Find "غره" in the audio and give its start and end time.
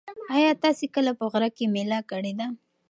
1.31-1.49